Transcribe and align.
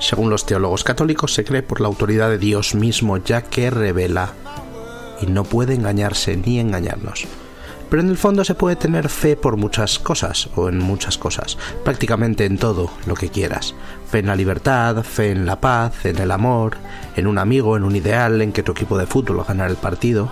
según 0.00 0.30
los 0.30 0.46
teólogos 0.46 0.84
católicos, 0.84 1.34
se 1.34 1.44
cree 1.44 1.62
por 1.62 1.80
la 1.80 1.88
autoridad 1.88 2.30
de 2.30 2.38
Dios 2.38 2.74
mismo, 2.74 3.18
ya 3.18 3.42
que 3.42 3.70
revela 3.70 4.32
y 5.20 5.26
no 5.26 5.44
puede 5.44 5.74
engañarse 5.74 6.36
ni 6.36 6.60
engañarnos. 6.60 7.26
Pero 7.88 8.02
en 8.02 8.08
el 8.08 8.16
fondo 8.16 8.44
se 8.44 8.54
puede 8.54 8.76
tener 8.76 9.08
fe 9.08 9.36
por 9.36 9.56
muchas 9.56 9.98
cosas, 9.98 10.48
o 10.56 10.68
en 10.68 10.78
muchas 10.78 11.18
cosas, 11.18 11.56
prácticamente 11.84 12.44
en 12.44 12.58
todo 12.58 12.90
lo 13.06 13.14
que 13.14 13.28
quieras. 13.28 13.74
Fe 14.10 14.18
en 14.18 14.26
la 14.26 14.36
libertad, 14.36 15.02
fe 15.04 15.30
en 15.30 15.46
la 15.46 15.60
paz, 15.60 16.04
en 16.04 16.18
el 16.18 16.32
amor, 16.32 16.76
en 17.14 17.26
un 17.26 17.38
amigo, 17.38 17.76
en 17.76 17.84
un 17.84 17.94
ideal, 17.94 18.42
en 18.42 18.52
que 18.52 18.64
tu 18.64 18.72
equipo 18.72 18.98
de 18.98 19.06
fútbol 19.06 19.38
va 19.38 19.42
a 19.44 19.46
ganar 19.46 19.70
el 19.70 19.76
partido. 19.76 20.30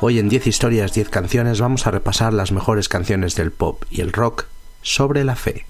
Hoy 0.00 0.18
en 0.18 0.28
10 0.28 0.46
historias, 0.46 0.94
10 0.94 1.10
canciones 1.10 1.60
vamos 1.60 1.86
a 1.86 1.90
repasar 1.90 2.32
las 2.32 2.52
mejores 2.52 2.88
canciones 2.88 3.34
del 3.34 3.50
pop 3.50 3.82
y 3.90 4.00
el 4.00 4.12
rock 4.12 4.46
sobre 4.80 5.24
la 5.24 5.36
fe. 5.36 5.66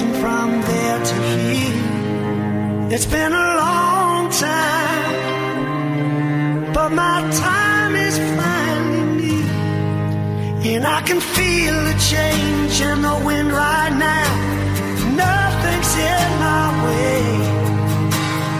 From 0.00 0.60
there 0.62 0.98
to 1.04 1.14
here. 1.52 2.92
It's 2.94 3.06
been 3.06 3.32
a 3.32 3.56
long 3.56 4.30
time, 4.30 5.14
but 6.72 6.90
my 6.92 7.20
time 7.32 7.96
is 7.96 8.18
finally 8.18 9.04
near. 9.20 10.76
And 10.76 10.86
I 10.86 11.00
can 11.02 11.20
feel 11.20 11.74
the 11.90 11.96
change 12.12 12.80
in 12.80 13.02
the 13.02 13.16
wind 13.24 13.50
right 13.52 13.94
now. 14.10 14.28
Nothing's 15.24 15.92
in 16.14 16.30
my 16.46 16.66
way, 16.84 17.20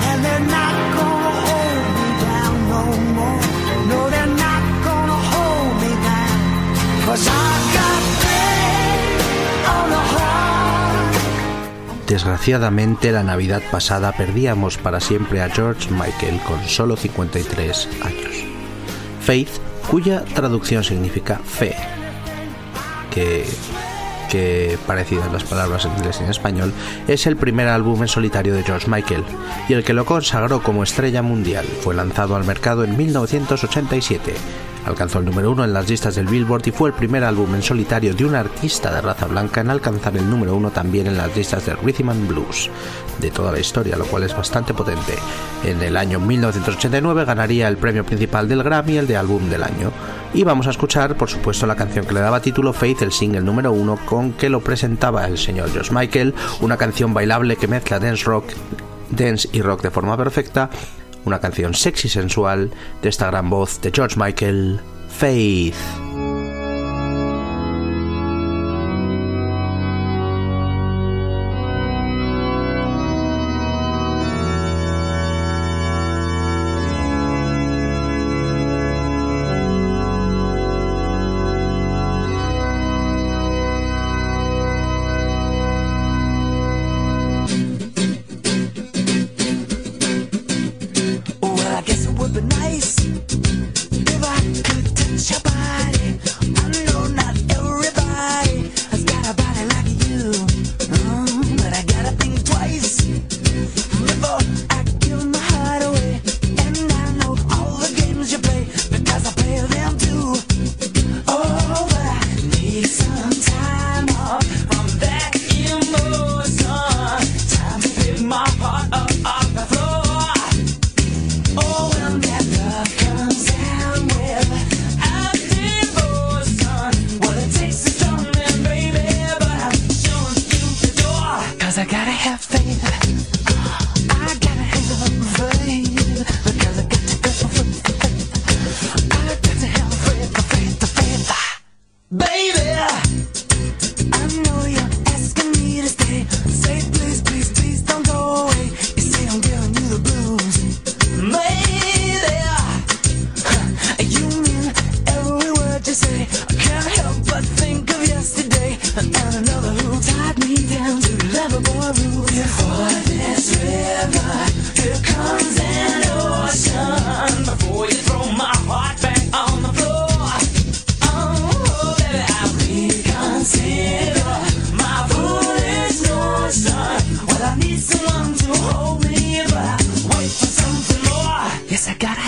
and 0.09 0.25
they're 0.25 0.49
not 0.59 0.75
gonna 0.97 1.35
hold 1.49 1.85
me 2.01 2.09
down 2.29 2.55
no 2.75 2.83
more. 3.19 3.43
No, 3.91 3.99
they're 4.11 4.35
not 4.47 4.63
gonna 4.87 5.21
hold 5.33 5.73
me 5.83 5.93
down, 6.11 6.39
cause 7.07 7.25
I 7.29 7.31
got 7.77 7.96
Desgraciadamente, 12.07 13.11
la 13.11 13.25
Navidad 13.25 13.63
pasada 13.71 14.13
perdíamos 14.13 14.79
para 14.79 15.01
siempre 15.01 15.43
a 15.43 15.49
George 15.49 15.91
Michael 15.91 16.41
con 16.47 16.63
solo 16.69 16.97
53 16.97 17.89
años. 18.03 18.45
Faith, 19.21 19.49
cuya 19.91 20.25
traducción 20.25 20.85
significa 20.85 21.41
fe, 21.45 21.75
que, 23.13 23.45
que 24.31 24.79
parecidas 24.87 25.33
las 25.33 25.43
palabras 25.43 25.85
en 25.85 25.97
inglés 25.97 26.19
y 26.21 26.25
en 26.25 26.31
español, 26.31 26.73
es 27.09 27.27
el 27.27 27.37
primer 27.37 27.67
álbum 27.67 28.01
en 28.03 28.09
solitario 28.09 28.55
de 28.55 28.63
George 28.63 28.89
Michael 28.89 29.25
y 29.69 29.73
el 29.73 29.83
que 29.83 29.93
lo 29.93 30.05
consagró 30.05 30.63
como 30.63 30.85
estrella 30.85 31.23
mundial. 31.23 31.67
Fue 31.81 31.93
lanzado 31.93 32.37
al 32.37 32.45
mercado 32.45 32.85
en 32.85 32.97
1987 32.97 34.33
Alcanzó 34.87 35.19
el 35.19 35.25
número 35.25 35.51
uno 35.51 35.65
en 35.65 35.73
las 35.73 35.91
listas 35.91 36.15
del 36.15 36.29
Billboard 36.29 36.69
y 36.69 36.71
fue 36.71 36.91
el 36.91 36.95
primer 36.95 37.25
álbum 37.25 37.53
en 37.57 37.63
solitario 37.63 38.15
de 38.15 38.25
un 38.25 38.37
artista 38.37 38.95
de 38.95 39.01
raza 39.01 39.27
blanca 39.27 39.61
en 39.61 39.71
alcanzar 39.71 40.17
el 40.17 40.31
número 40.31 40.55
uno 40.55 40.71
también 40.71 41.09
en 41.09 41.17
las 41.17 41.35
listas 41.37 41.67
del 41.67 41.77
Rhythm 41.79 42.11
and 42.11 42.29
Blues 42.29 42.71
de 43.19 43.33
toda 43.33 43.51
la 43.51 43.59
historia, 43.59 43.97
lo 43.97 44.05
cual 44.05 44.23
es 44.23 44.37
bastante 44.37 44.75
potente. 44.75 45.15
En 45.65 45.83
el 45.83 45.97
año 45.97 46.21
1989 46.21 47.25
ganaría 47.25 47.67
el 47.67 47.79
premio 47.79 48.07
principal 48.07 48.49
del 48.49 48.63
Grammy, 48.63 48.99
el 48.99 49.09
de 49.09 49.17
álbum 49.17 49.49
del 49.51 49.65
año. 49.65 49.91
Y 50.33 50.45
vamos 50.45 50.69
a 50.69 50.71
escuchar, 50.71 51.17
por 51.17 51.29
supuesto, 51.29 51.67
la 51.67 51.75
canción 51.75 52.07
que 52.07 52.15
le 52.15 52.21
daba 52.21 52.41
título 52.41 52.73
Faith, 52.73 53.03
el 53.03 53.11
single 53.11 53.41
número 53.41 53.73
uno 53.73 53.99
con 54.07 54.35
que 54.35 54.49
lo 54.49 54.61
presentaba 54.61 55.27
el 55.27 55.37
señor 55.37 55.71
Josh 55.75 55.91
Michael, 55.91 56.33
una 56.61 56.77
canción 56.77 57.13
bailable 57.13 57.57
que 57.57 57.67
mezcla 57.67 57.99
dance 57.99 58.25
rock, 58.25 58.45
dance 59.11 59.49
y 59.53 59.63
rock 59.63 59.83
de 59.83 59.91
forma 59.91 60.17
perfecta 60.17 60.71
una 61.27 61.41
canción 61.41 61.75
sexy 61.75 62.09
sensual 62.09 62.71
de 63.03 63.09
esta 63.09 63.27
gran 63.27 63.51
voz 63.51 63.81
de 63.81 63.91
George 63.93 64.17
Michael, 64.19 64.81
Faith. 65.09 66.06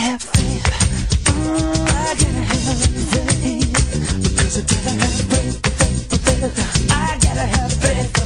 I 0.08 0.12
got 0.12 0.24
everything. 2.54 3.60
Because 4.22 4.56
I 4.56 4.62
gotta 4.62 4.90
have 4.96 5.20
faith, 5.28 5.60
faith, 5.76 6.24
faith. 6.24 6.90
I 6.90 7.18
gotta 7.20 7.40
have 7.40 7.72
faith. 7.74 8.17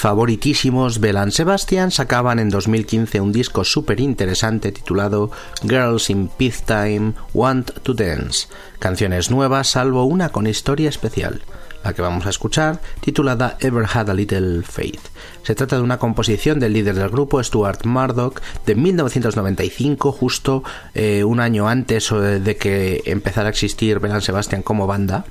Favoritísimos 0.00 0.98
Belan 0.98 1.32
Sebastian 1.32 1.90
sacaban 1.90 2.38
en 2.38 2.48
2015 2.48 3.20
un 3.20 3.32
disco 3.32 3.64
súper 3.64 4.00
interesante 4.00 4.72
titulado 4.72 5.30
Girls 5.62 6.10
in 6.10 6.30
Time 6.66 7.14
Want 7.32 7.70
to 7.82 7.94
Dance, 7.94 8.48
canciones 8.78 9.30
nuevas 9.30 9.68
salvo 9.68 10.04
una 10.04 10.30
con 10.30 10.46
historia 10.46 10.88
especial, 10.88 11.42
la 11.82 11.92
que 11.92 12.02
vamos 12.02 12.26
a 12.26 12.30
escuchar 12.30 12.80
titulada 13.00 13.56
Ever 13.60 13.86
Had 13.92 14.10
a 14.10 14.14
Little 14.14 14.62
Faith. 14.62 15.00
Se 15.42 15.54
trata 15.54 15.76
de 15.76 15.82
una 15.82 15.98
composición 15.98 16.60
del 16.60 16.72
líder 16.72 16.94
del 16.94 17.10
grupo 17.10 17.42
Stuart 17.42 17.84
Murdoch 17.84 18.40
de 18.66 18.74
1995, 18.74 20.12
justo 20.12 20.64
eh, 20.94 21.24
un 21.24 21.40
año 21.40 21.68
antes 21.68 22.10
eh, 22.12 22.40
de 22.40 22.56
que 22.56 23.02
empezara 23.06 23.48
a 23.48 23.50
existir 23.50 23.98
Belan 23.98 24.22
Sebastian 24.22 24.62
como 24.62 24.86
banda 24.86 25.24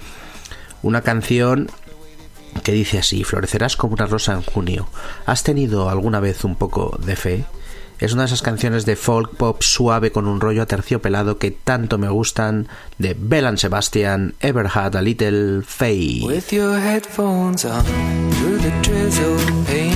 una 0.83 1.01
canción 1.01 1.71
que 2.63 2.71
dice 2.71 2.99
así, 2.99 3.23
florecerás 3.23 3.75
como 3.77 3.93
una 3.93 4.05
rosa 4.05 4.33
en 4.33 4.41
junio. 4.41 4.87
¿Has 5.25 5.43
tenido 5.43 5.89
alguna 5.89 6.19
vez 6.19 6.43
un 6.43 6.55
poco 6.55 6.97
de 7.03 7.15
fe? 7.15 7.45
Es 7.99 8.11
una 8.11 8.23
de 8.23 8.27
esas 8.27 8.41
canciones 8.41 8.85
de 8.85 8.95
folk 8.95 9.37
pop 9.37 9.61
suave 9.61 10.11
con 10.11 10.27
un 10.27 10.41
rollo 10.41 10.61
aterciopelado 10.63 11.37
que 11.37 11.51
tanto 11.51 11.97
me 11.97 12.09
gustan 12.09 12.67
de 12.97 13.15
Bell 13.17 13.57
Sebastian, 13.57 14.35
Ever 14.41 14.67
Had 14.67 14.95
a 14.95 15.01
Little 15.01 15.61
Faith. 15.63 16.25
With 16.25 16.51
your 16.51 16.79
headphones 16.79 17.63
on, 17.63 17.83
through 18.31 18.59
the 18.59 18.71
drizzle 18.81 19.37
pain 19.65 19.95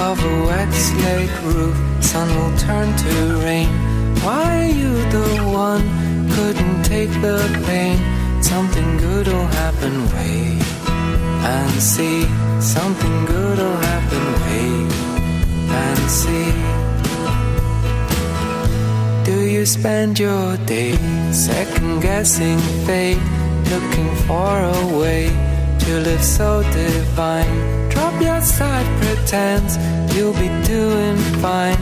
of 0.00 0.22
a 0.22 0.46
wet 0.46 0.72
slate 0.72 1.42
roof, 1.42 1.76
sun 2.00 2.28
will 2.28 2.56
turn 2.58 2.94
to 2.96 3.40
rain. 3.44 3.68
Why 4.22 4.66
are 4.66 4.70
you 4.70 4.94
the 5.10 5.42
one? 5.50 5.82
Couldn't 6.30 6.84
take 6.84 7.10
the 7.20 7.38
pain. 7.66 7.98
Something 8.42 8.98
good 8.98 9.26
will 9.26 9.46
happen, 9.46 10.06
wait. 10.14 10.69
And 11.42 11.82
see 11.82 12.24
something 12.60 13.24
good 13.24 13.58
will 13.58 13.76
happen. 13.76 14.24
Wait 14.44 14.92
and 15.82 16.10
see. 16.10 16.52
Do 19.24 19.40
you 19.44 19.64
spend 19.64 20.18
your 20.18 20.56
day 20.66 20.96
second 21.32 22.00
guessing 22.00 22.58
fate, 22.86 23.22
looking 23.70 24.14
for 24.26 24.52
a 24.58 24.98
way 24.98 25.28
to 25.80 26.00
live 26.00 26.22
so 26.22 26.62
divine? 26.72 27.88
Drop 27.90 28.20
your 28.20 28.40
side 28.42 28.88
pretense, 29.00 29.78
you'll 30.14 30.34
be 30.34 30.50
doing 30.64 31.16
fine. 31.40 31.80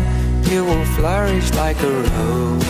You 0.50 0.64
will 0.64 0.84
flourish 0.96 1.52
like 1.54 1.80
a 1.82 1.94
rose 2.12 2.68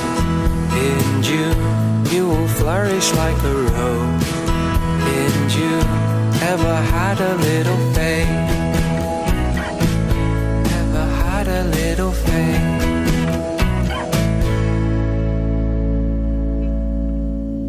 in 0.87 1.23
June. 1.23 2.07
You 2.13 2.29
will 2.29 2.49
flourish 2.49 3.13
like 3.15 3.41
a 3.45 3.55
rose 3.77 4.29
in 5.17 5.49
June 5.49 6.08
ever 6.43 6.77
had 6.77 7.21
a 7.21 7.35
little 7.37 7.93
faith? 7.95 8.29
Ever 10.81 11.07
had 11.23 11.49
a 11.49 11.65
little 11.65 12.13
faith? 12.13 12.89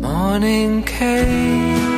Morning 0.02 0.84
came, 0.84 1.89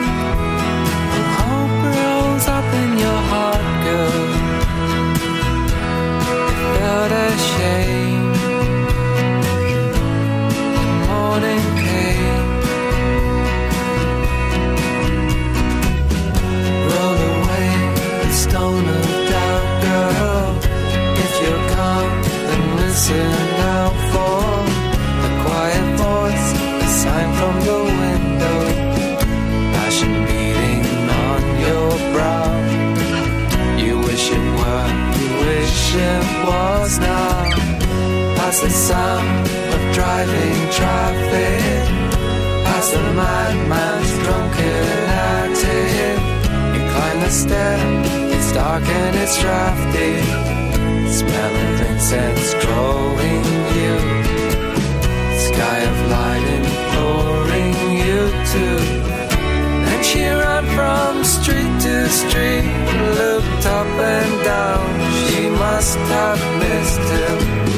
sound 38.91 39.48
of 39.75 39.81
driving 39.98 40.60
traffic, 40.77 41.83
past 42.65 42.91
the 42.93 43.03
madman's 43.19 44.12
drunken 44.24 44.86
active. 45.38 46.19
You 46.75 46.81
climb 46.91 47.19
the 47.25 47.31
stair, 47.41 47.79
it's 48.36 48.51
dark 48.51 48.83
and 49.01 49.15
it's 49.24 49.36
drafty 49.43 50.12
smelling 51.19 51.77
incense 51.89 52.48
growing 52.63 53.43
you 53.77 53.95
sky 55.48 55.79
of 55.91 55.98
light 56.13 56.48
imploring 56.60 57.75
you 58.01 58.19
to 58.53 58.65
and 59.91 60.01
she 60.10 60.24
ran 60.41 60.65
from 60.75 61.24
street 61.36 61.74
to 61.86 61.95
street 62.10 62.81
Looked 63.21 63.65
up 63.65 63.88
and 63.88 64.43
down. 64.43 64.89
She 65.27 65.50
must 65.50 65.98
have 65.98 66.41
missed 66.60 67.00
him. 67.00 67.71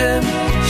Him, 0.00 0.22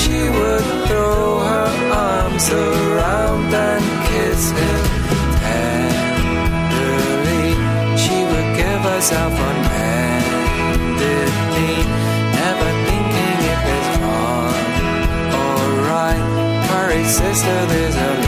she 0.03 0.19
would 0.37 0.67
throw 0.89 1.39
her 1.51 1.71
arms 1.93 2.47
around 2.51 3.55
and 3.55 3.85
kiss 4.11 4.43
him 4.51 4.83
tenderly. 5.47 6.69
She 8.03 8.19
would 8.31 8.49
give 8.61 8.83
herself 8.93 9.35
unhandedly, 9.49 10.25
never 12.41 12.71
thinking 12.87 13.39
if 13.55 13.63
it's 13.77 13.91
wrong 14.03 14.65
or 15.43 15.61
right. 15.93 16.25
Hurry, 16.71 17.05
sister, 17.05 17.59
there's 17.73 17.99
a 18.11 18.20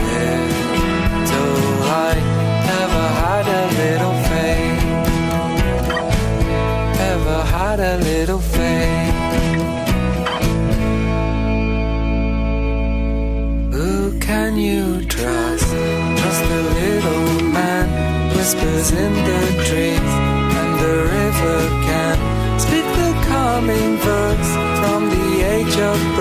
whispers 18.53 18.91
in 18.91 19.13
the 19.13 19.63
trees, 19.65 20.13
and 20.59 20.79
the 20.79 20.97
river 21.17 21.59
can 21.85 22.59
speak 22.59 22.85
the 23.01 23.13
calming 23.27 23.97
verse 23.97 24.53
from 24.79 25.09
the 25.09 25.41
age 25.41 25.77
of 25.77 26.12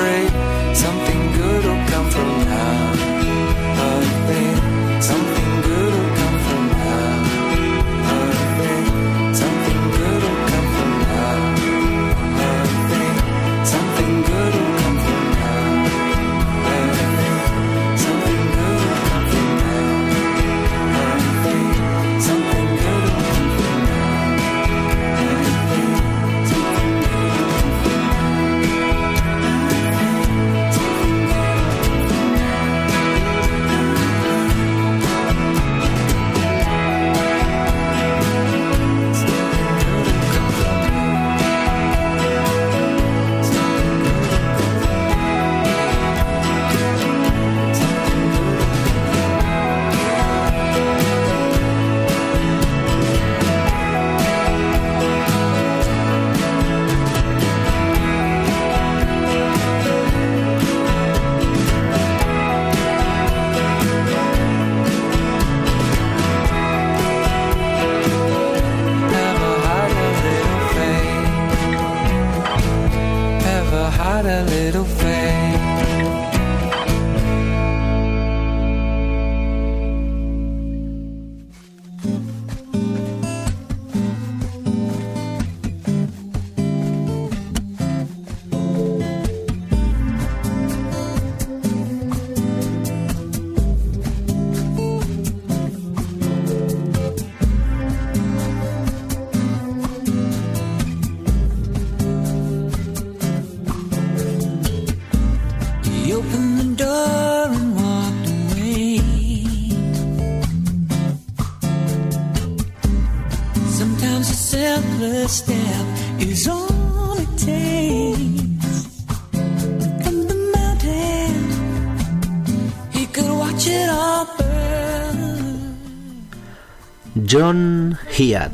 John 127.33 127.97
Hiatt, 128.15 128.53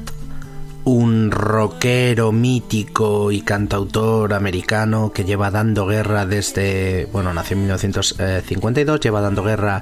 un 0.85 1.33
rockero 1.33 2.31
mítico 2.31 3.33
y 3.33 3.41
cantautor 3.41 4.33
americano 4.33 5.11
que 5.13 5.25
lleva 5.25 5.51
dando 5.51 5.85
guerra 5.85 6.27
desde, 6.27 7.07
bueno, 7.07 7.35
nació 7.35 7.55
en 7.57 7.63
1952, 7.63 9.01
lleva 9.01 9.21
dando 9.21 9.43
guerra 9.43 9.81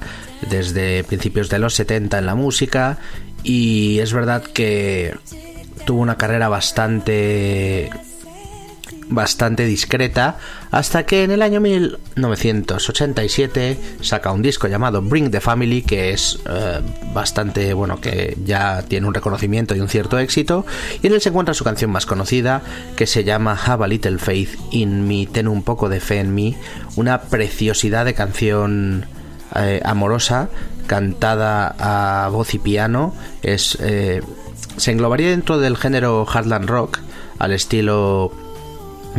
desde 0.49 1.03
principios 1.03 1.47
de 1.49 1.59
los 1.59 1.75
70 1.75 2.17
en 2.17 2.25
la 2.25 2.33
música 2.33 2.97
y 3.43 3.99
es 3.99 4.13
verdad 4.13 4.41
que 4.41 5.15
tuvo 5.85 6.01
una 6.01 6.17
carrera 6.17 6.49
bastante 6.49 7.91
bastante 9.09 9.65
discreta 9.65 10.37
hasta 10.71 11.05
que 11.05 11.23
en 11.23 11.31
el 11.31 11.41
año 11.41 11.61
1987 11.61 13.79
saca 14.01 14.31
un 14.31 14.41
disco 14.41 14.67
llamado 14.67 15.01
Bring 15.01 15.31
the 15.31 15.41
Family 15.41 15.81
que 15.81 16.11
es 16.11 16.39
eh, 16.49 16.81
bastante 17.13 17.73
bueno 17.73 18.01
que 18.01 18.37
ya 18.43 18.83
tiene 18.87 19.07
un 19.07 19.13
reconocimiento 19.13 19.75
y 19.75 19.79
un 19.79 19.87
cierto 19.87 20.19
éxito 20.19 20.65
y 21.01 21.07
en 21.07 21.13
él 21.13 21.21
se 21.21 21.29
encuentra 21.29 21.53
su 21.53 21.63
canción 21.63 21.91
más 21.91 22.05
conocida 22.05 22.61
que 22.95 23.07
se 23.07 23.23
llama 23.23 23.57
Have 23.65 23.85
a 23.85 23.87
Little 23.87 24.17
Faith 24.17 24.59
in 24.71 25.07
Me 25.07 25.25
ten 25.25 25.47
un 25.47 25.63
poco 25.63 25.87
de 25.89 25.99
fe 25.99 26.19
en 26.19 26.35
mí 26.35 26.55
una 26.95 27.21
preciosidad 27.21 28.05
de 28.05 28.13
canción 28.13 29.05
eh, 29.55 29.81
amorosa 29.85 30.49
cantada 30.87 31.75
a 31.77 32.29
voz 32.29 32.53
y 32.53 32.59
piano. 32.59 33.13
Es 33.43 33.77
eh, 33.81 34.21
se 34.77 34.91
englobaría 34.91 35.29
dentro 35.29 35.59
del 35.59 35.77
género 35.77 36.25
Heartland 36.25 36.67
Rock 36.67 36.99
al 37.37 37.51
estilo 37.51 38.31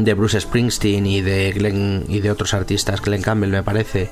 de 0.05 0.14
Bruce 0.14 0.40
Springsteen 0.40 1.07
y 1.07 1.21
de 1.21 1.52
Glenn 1.52 2.05
y 2.09 2.21
de 2.21 2.31
otros 2.31 2.55
artistas, 2.55 3.00
Glenn 3.00 3.23
Campbell 3.23 3.50
me 3.50 3.62
parece 3.62 4.11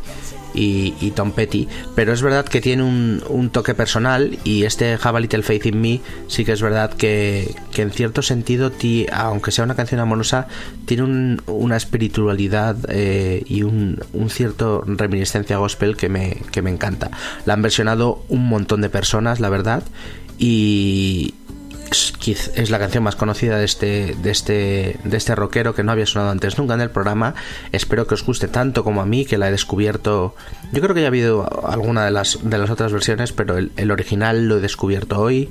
y, 0.57 1.12
Tom 1.14 1.33
Petty, 1.33 1.69
pero 1.95 2.12
es 2.12 2.23
verdad 2.23 2.47
que 2.47 2.61
tiene 2.61 2.83
un, 2.83 3.23
un, 3.28 3.50
toque 3.50 3.75
personal 3.75 4.38
y 4.45 4.64
este 4.64 4.99
Have 5.00 5.21
Little 5.21 5.43
Faith 5.43 5.66
in 5.66 5.81
Me 5.81 6.00
sí 6.28 6.45
que 6.45 6.52
es 6.52 6.62
verdad 6.62 6.93
que, 6.95 7.55
que 7.73 7.83
en 7.83 7.90
cierto 7.90 8.23
sentido, 8.23 8.71
ti, 8.71 9.07
aunque 9.12 9.50
sea 9.50 9.64
una 9.64 9.75
canción 9.75 10.00
amorosa, 10.00 10.49
tiene 10.87 11.02
un, 11.02 11.43
una 11.47 11.76
espiritualidad 11.76 12.76
eh, 12.88 13.43
y 13.47 13.62
un, 13.62 14.00
un, 14.12 14.31
cierto 14.31 14.83
reminiscencia 14.87 15.59
gospel 15.59 15.97
que 15.97 16.09
me, 16.09 16.38
que 16.50 16.62
me 16.62 16.71
encanta. 16.71 17.11
La 17.45 17.55
han 17.55 17.62
versionado 17.62 18.25
un 18.28 18.49
montón 18.49 18.81
de 18.81 18.88
personas, 18.88 19.40
la 19.40 19.50
verdad, 19.50 19.83
y, 20.38 21.35
es 22.31 22.71
la 22.71 22.78
canción 22.78 23.05
más 23.05 23.16
conocida 23.16 23.59
de 23.59 23.64
este, 23.64 24.16
de 24.16 24.31
este, 24.31 24.97
de 25.05 25.16
este 25.16 25.35
rockero 25.35 25.75
que 25.75 25.83
no 25.83 25.93
había 25.93 26.07
sonado 26.07 26.31
antes 26.31 26.59
nunca 26.59 26.75
en 26.75 26.81
el 26.81 26.90
programa. 26.90 27.35
Espero 27.73 28.07
que 28.07 28.14
os 28.14 28.25
guste 28.25 28.49
tanto 28.49 28.85
como 28.85 29.00
a 29.00 29.07
mí, 29.07 29.25
que 29.25 29.38
la 29.38 29.49
he 29.49 29.50
descubierto. 29.50 30.35
Yo 30.73 30.81
creo 30.81 30.95
que 30.95 31.00
ya 31.02 31.07
ha 31.07 31.09
habido 31.09 31.69
alguna 31.69 32.05
de 32.05 32.11
las, 32.11 32.38
de 32.43 32.59
las 32.59 32.71
otras 32.71 32.93
versiones, 32.93 33.33
pero 33.33 33.57
el, 33.59 33.90
original 33.90 34.49
lo 34.49 34.59
he 34.59 34.61
descubierto 34.61 35.21
hoy. 35.21 35.50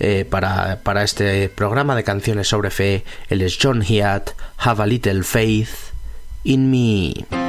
Eh, 0.00 0.26
para, 0.28 0.80
para 0.82 1.04
este 1.04 1.48
programa 1.48 1.94
de 1.94 2.02
canciones 2.02 2.48
sobre 2.48 2.70
fe, 2.70 3.04
él 3.28 3.42
es 3.42 3.58
John 3.62 3.82
Hiatt, 3.82 4.30
Have 4.58 4.82
a 4.82 4.86
Little 4.86 5.22
Faith 5.22 5.92
in 6.42 6.70
Me. 6.70 7.43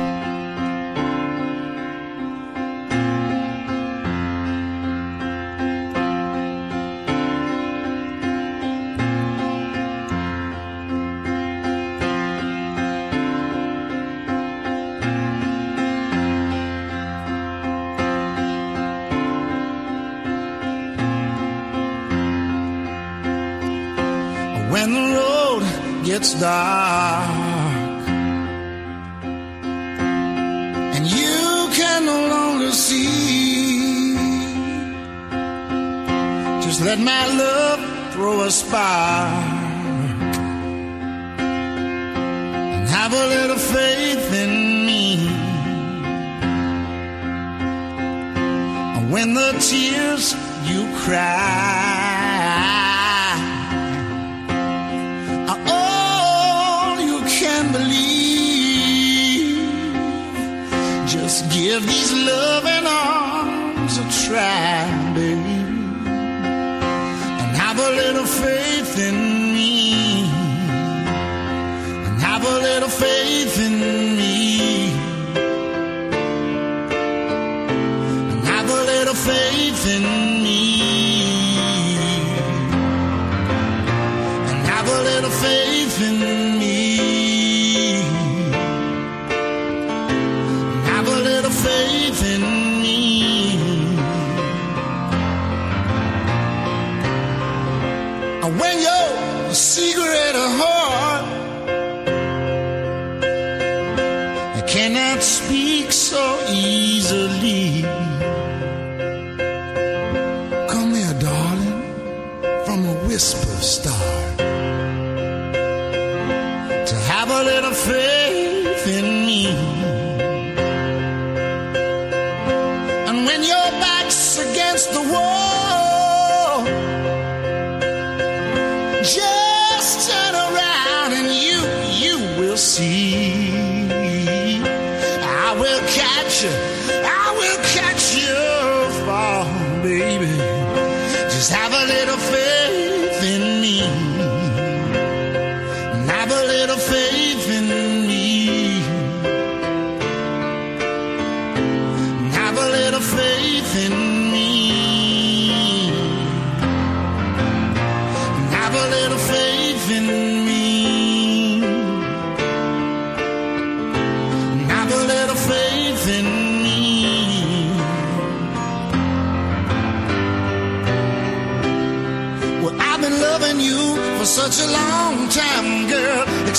whisper 113.07 113.61
star. 113.61 114.24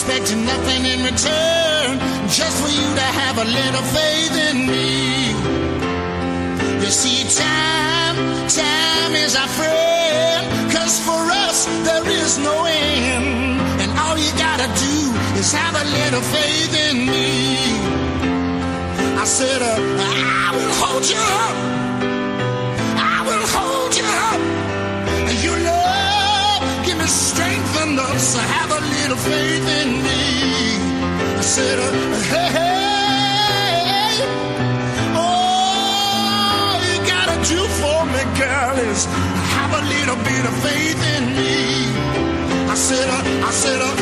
Expecting 0.06 0.44
nothing 0.46 0.84
in 0.86 1.02
return, 1.02 1.98
just 2.30 2.62
for 2.62 2.70
you 2.70 2.86
to 2.94 3.06
have 3.20 3.38
a 3.38 3.44
little 3.44 3.82
faith 3.90 4.36
in 4.50 4.56
me. 4.70 5.34
You 6.78 6.90
see, 6.94 7.26
time, 7.34 8.14
time 8.46 9.14
is 9.16 9.34
our 9.34 9.48
friend, 9.58 10.70
cause 10.70 11.00
for 11.04 11.22
us 11.42 11.66
there 11.82 12.06
is 12.06 12.38
no 12.38 12.54
end, 12.66 13.58
and 13.82 13.90
all 13.98 14.16
you 14.16 14.30
gotta 14.38 14.68
do 14.78 14.96
is 15.40 15.50
have 15.52 15.74
a 15.74 15.84
little 15.98 16.22
faith 16.22 16.74
in 16.88 16.96
me. 17.10 17.56
I 19.18 19.24
said, 19.24 19.60
uh, 19.60 19.74
I 20.38 20.54
will 20.54 20.74
hold 20.82 21.04
you 21.04 21.18
up. 21.18 21.56
I 22.94 23.18
will 23.26 23.46
hold 23.58 23.96
you 23.98 24.06
up. 24.30 24.40
And 25.28 25.36
your 25.42 25.58
love 25.66 26.86
give 26.86 26.96
me 26.96 27.06
strength 27.06 27.82
enough 27.82 28.22
to 28.34 28.40
have 28.54 28.62
a 28.62 28.65
little 29.08 29.22
faith 29.22 29.68
in 29.82 30.02
me. 30.02 30.22
I 31.38 31.40
said, 31.40 31.78
uh, 31.78 31.90
hey, 32.32 32.50
hey, 32.58 34.14
all 35.14 36.78
you 36.90 36.98
gotta 37.06 37.36
do 37.46 37.60
for 37.80 38.00
me, 38.14 38.22
girl, 38.40 38.76
is 38.90 39.06
have 39.54 39.72
a 39.80 39.82
little 39.94 40.18
bit 40.30 40.44
of 40.50 40.54
faith 40.66 41.00
in 41.16 41.24
me. 41.38 41.54
I 42.68 42.74
said, 42.74 43.08
uh, 43.08 43.46
I 43.46 43.50
said, 43.52 43.80
uh, 43.80 43.95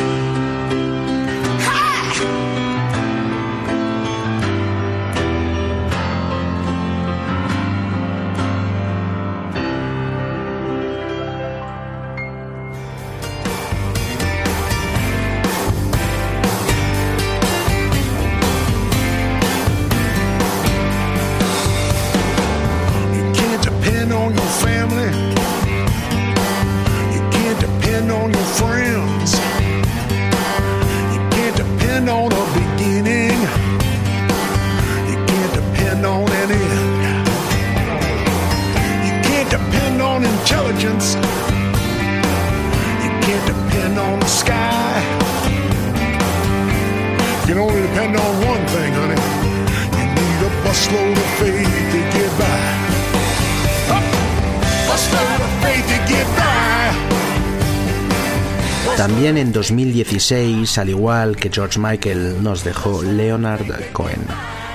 2016, 60.24 60.78
al 60.78 60.88
igual 60.88 61.36
que 61.36 61.50
George 61.52 61.78
Michael, 61.78 62.42
nos 62.42 62.64
dejó 62.64 63.02
Leonard 63.02 63.92
Cohen. 63.92 64.22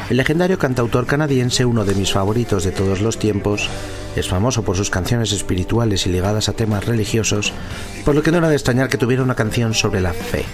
El 0.07 0.17
legendario 0.17 0.59
cantautor 0.59 1.07
canadiense, 1.07 1.65
uno 1.65 1.85
de 1.85 1.95
mis 1.95 2.11
favoritos 2.11 2.63
de 2.63 2.71
todos 2.71 3.01
los 3.01 3.17
tiempos, 3.17 3.67
es 4.15 4.27
famoso 4.27 4.61
por 4.61 4.77
sus 4.77 4.91
canciones 4.91 5.31
espirituales 5.31 6.05
y 6.05 6.11
ligadas 6.11 6.49
a 6.49 6.53
temas 6.53 6.85
religiosos, 6.85 7.51
por 8.05 8.13
lo 8.13 8.21
que 8.21 8.31
no 8.31 8.37
era 8.37 8.49
de 8.49 8.57
extrañar 8.57 8.89
que 8.89 8.99
tuviera 8.99 9.23
una 9.23 9.33
canción 9.33 9.73
sobre 9.73 10.01
la 10.01 10.13
fe. 10.13 10.45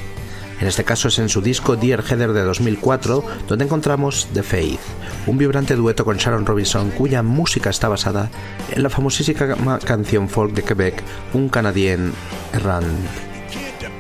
En 0.61 0.67
este 0.67 0.85
caso 0.85 1.09
es 1.09 1.19
en 1.19 1.27
su 1.27 1.41
disco 1.41 1.75
Dear 1.75 2.01
Heather 2.01 2.31
de 2.31 2.43
2004, 2.43 3.21
donde 3.49 3.65
encontramos 3.65 4.29
The 4.33 4.43
Faith, 4.43 4.79
un 5.27 5.37
vibrante 5.37 5.75
dueto 5.75 6.05
con 6.05 6.15
Sharon 6.15 6.45
Robinson 6.45 6.91
cuya 6.91 7.21
música 7.21 7.69
está 7.69 7.89
basada 7.89 8.29
en 8.71 8.81
la 8.81 8.89
famosísima 8.89 9.77
canción 9.79 10.29
folk 10.29 10.53
de 10.53 10.63
Quebec, 10.63 11.03
Un 11.33 11.49
Canadien 11.49 12.13
Errant. 12.53 13.34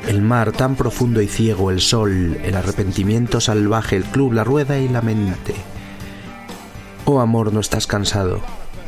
El 0.07 0.21
mar 0.21 0.51
tan 0.51 0.75
profundo 0.75 1.21
y 1.21 1.27
ciego, 1.27 1.71
el 1.71 1.81
sol, 1.81 2.37
el 2.43 2.55
arrepentimiento 2.55 3.41
salvaje, 3.41 3.95
el 3.95 4.03
club, 4.03 4.33
la 4.33 4.43
rueda 4.43 4.77
y 4.77 4.87
la 4.87 5.01
mente. 5.01 5.55
Oh 7.05 7.19
amor, 7.19 7.51
no 7.51 7.59
estás 7.59 7.87
cansado. 7.87 8.41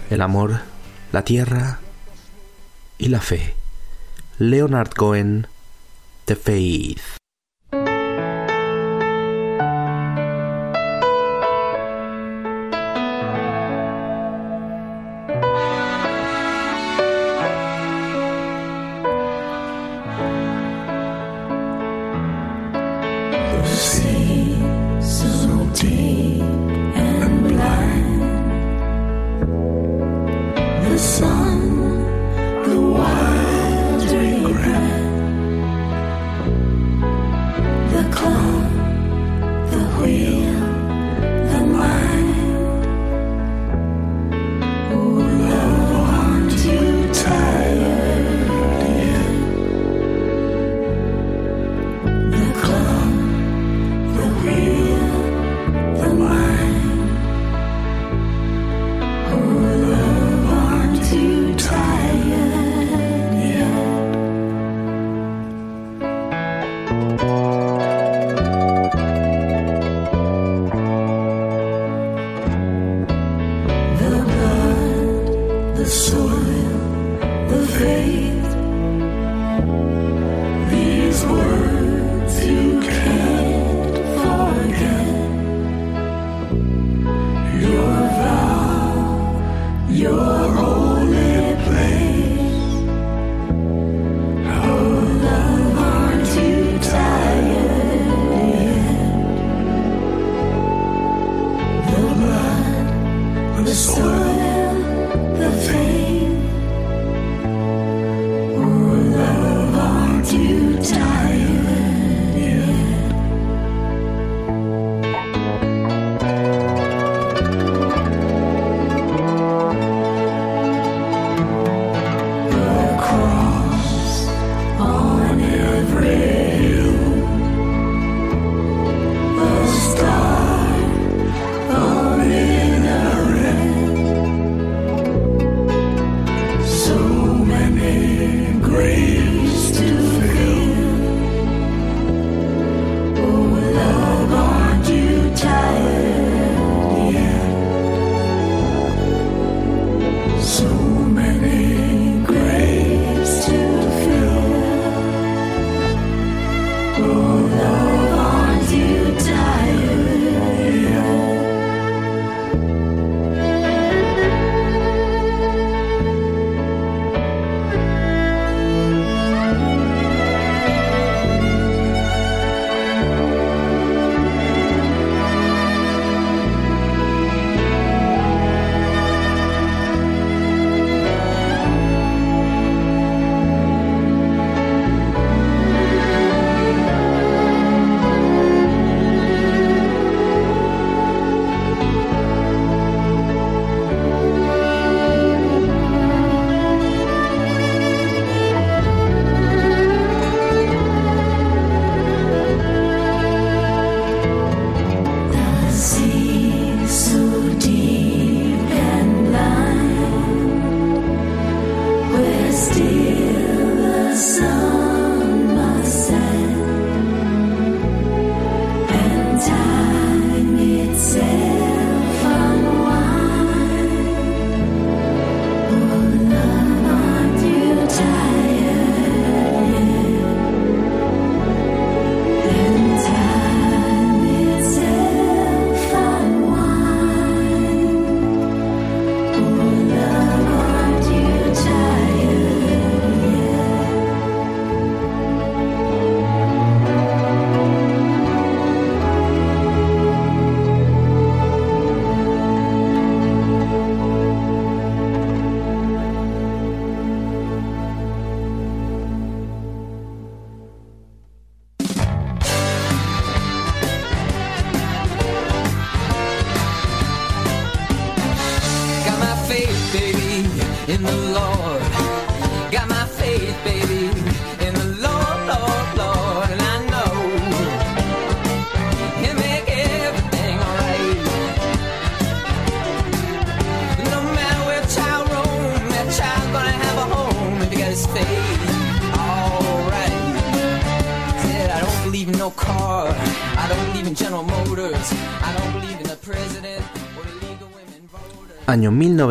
El 0.10 0.21
amor, 0.21 0.62
la 1.12 1.23
tierra 1.23 1.80
y 2.97 3.10
la 3.10 3.19
fe. 3.19 3.56
Leonard 4.38 4.91
Cohen, 4.91 5.47
the 6.25 6.36
Faith. 6.36 7.17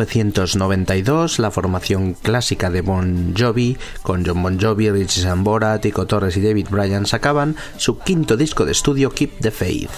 1992, 0.05 1.39
la 1.39 1.51
formación 1.51 2.13
clásica 2.13 2.69
de 2.69 2.81
Bon 2.81 3.33
Jovi, 3.37 3.77
con 4.03 4.25
John 4.25 4.43
Bon 4.43 4.59
Jovi, 4.59 4.89
Richie 4.91 5.23
Sambora, 5.23 5.79
Tico 5.81 6.05
Torres 6.05 6.37
y 6.37 6.41
David 6.41 6.67
Bryan, 6.69 7.05
sacaban 7.05 7.55
su 7.77 7.99
quinto 7.99 8.37
disco 8.37 8.65
de 8.65 8.71
estudio 8.71 9.09
Keep 9.09 9.39
the 9.39 9.51
Faith. 9.51 9.89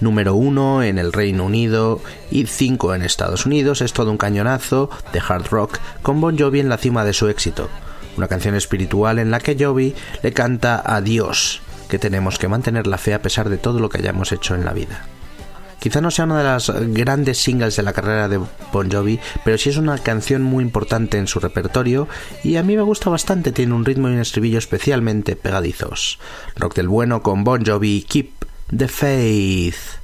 Número 0.00 0.34
uno 0.34 0.82
en 0.82 0.98
el 0.98 1.12
Reino 1.12 1.44
Unido 1.44 2.00
y 2.30 2.46
cinco 2.46 2.94
en 2.94 3.02
Estados 3.02 3.46
Unidos, 3.46 3.80
es 3.80 3.92
todo 3.92 4.10
un 4.10 4.16
cañonazo 4.16 4.90
de 5.12 5.20
hard 5.26 5.48
rock, 5.50 5.78
con 6.02 6.20
Bon 6.20 6.38
Jovi 6.38 6.60
en 6.60 6.68
la 6.68 6.78
cima 6.78 7.04
de 7.04 7.12
su 7.12 7.28
éxito. 7.28 7.68
Una 8.16 8.28
canción 8.28 8.54
espiritual 8.54 9.18
en 9.18 9.30
la 9.30 9.40
que 9.40 9.56
Jovi 9.58 9.94
le 10.22 10.32
canta 10.32 10.82
a 10.84 11.00
Dios, 11.00 11.60
que 11.88 11.98
tenemos 11.98 12.38
que 12.38 12.48
mantener 12.48 12.86
la 12.86 12.98
fe 12.98 13.14
a 13.14 13.22
pesar 13.22 13.48
de 13.48 13.58
todo 13.58 13.80
lo 13.80 13.88
que 13.88 13.98
hayamos 13.98 14.32
hecho 14.32 14.54
en 14.54 14.64
la 14.64 14.72
vida. 14.72 15.06
Quizá 15.80 16.00
no 16.00 16.10
sea 16.10 16.24
una 16.24 16.38
de 16.38 16.44
las 16.44 16.70
grandes 16.92 17.38
singles 17.38 17.76
de 17.76 17.82
la 17.82 17.92
carrera 17.92 18.28
de 18.28 18.40
Bon 18.72 18.90
Jovi, 18.90 19.20
pero 19.44 19.58
sí 19.58 19.70
es 19.70 19.76
una 19.76 19.98
canción 19.98 20.42
muy 20.42 20.64
importante 20.64 21.18
en 21.18 21.26
su 21.26 21.40
repertorio 21.40 22.08
y 22.42 22.56
a 22.56 22.62
mí 22.62 22.76
me 22.76 22.82
gusta 22.82 23.10
bastante, 23.10 23.52
tiene 23.52 23.74
un 23.74 23.84
ritmo 23.84 24.08
y 24.08 24.12
un 24.12 24.20
estribillo 24.20 24.58
especialmente 24.58 25.36
pegadizos. 25.36 26.18
Rock 26.56 26.74
del 26.74 26.88
bueno 26.88 27.22
con 27.22 27.44
Bon 27.44 27.64
Jovi, 27.64 28.04
Keep 28.08 28.30
the 28.76 28.88
Faith. 28.88 29.97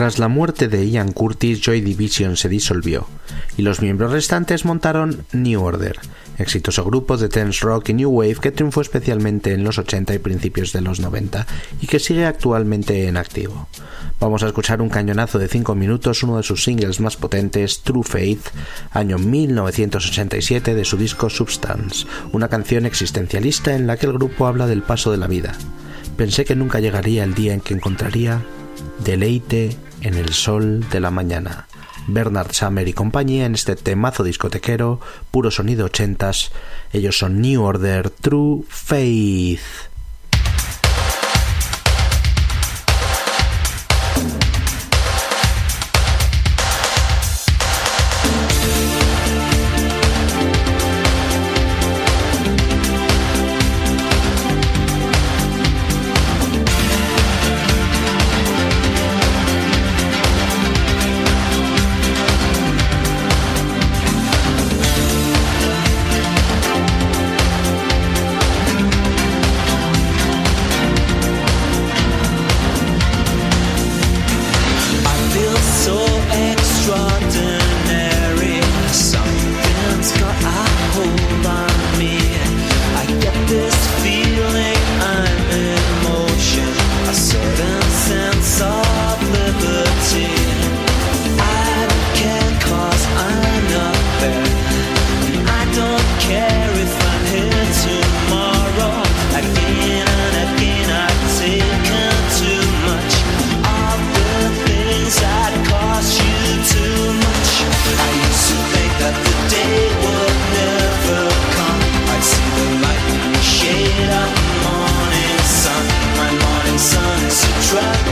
Tras 0.00 0.18
la 0.18 0.28
muerte 0.28 0.68
de 0.68 0.88
Ian 0.88 1.12
Curtis, 1.12 1.60
Joy 1.60 1.82
Division 1.82 2.38
se 2.38 2.48
disolvió 2.48 3.06
y 3.58 3.60
los 3.60 3.82
miembros 3.82 4.12
restantes 4.12 4.64
montaron 4.64 5.26
New 5.34 5.62
Order, 5.62 5.98
exitoso 6.38 6.86
grupo 6.86 7.18
de 7.18 7.28
dance 7.28 7.60
rock 7.60 7.90
y 7.90 7.92
new 7.92 8.08
wave 8.08 8.36
que 8.36 8.50
triunfó 8.50 8.80
especialmente 8.80 9.52
en 9.52 9.62
los 9.62 9.76
80 9.76 10.14
y 10.14 10.18
principios 10.18 10.72
de 10.72 10.80
los 10.80 11.00
90 11.00 11.46
y 11.82 11.86
que 11.86 11.98
sigue 11.98 12.24
actualmente 12.24 13.08
en 13.08 13.18
activo. 13.18 13.68
Vamos 14.18 14.42
a 14.42 14.46
escuchar 14.46 14.80
un 14.80 14.88
cañonazo 14.88 15.38
de 15.38 15.48
5 15.48 15.74
minutos, 15.74 16.22
uno 16.22 16.38
de 16.38 16.44
sus 16.44 16.64
singles 16.64 16.98
más 17.00 17.18
potentes, 17.18 17.82
True 17.82 18.02
Faith, 18.02 18.46
año 18.92 19.18
1987 19.18 20.74
de 20.74 20.84
su 20.86 20.96
disco 20.96 21.28
Substance, 21.28 22.06
una 22.32 22.48
canción 22.48 22.86
existencialista 22.86 23.74
en 23.74 23.86
la 23.86 23.98
que 23.98 24.06
el 24.06 24.14
grupo 24.14 24.46
habla 24.46 24.66
del 24.66 24.82
paso 24.82 25.10
de 25.10 25.18
la 25.18 25.26
vida. 25.26 25.52
Pensé 26.16 26.46
que 26.46 26.56
nunca 26.56 26.80
llegaría 26.80 27.22
el 27.22 27.34
día 27.34 27.52
en 27.52 27.60
que 27.60 27.74
encontraría 27.74 28.40
deleite 29.04 29.76
en 30.00 30.14
el 30.14 30.32
sol 30.32 30.88
de 30.90 31.00
la 31.00 31.10
mañana. 31.10 31.66
Bernard 32.06 32.52
Summer 32.52 32.88
y 32.88 32.92
compañía 32.92 33.46
en 33.46 33.54
este 33.54 33.76
temazo 33.76 34.24
discotequero, 34.24 35.00
puro 35.30 35.50
sonido 35.50 35.86
ochentas. 35.86 36.50
Ellos 36.92 37.18
son 37.18 37.40
New 37.40 37.62
Order 37.62 38.10
True 38.10 38.62
Faith. 38.68 39.89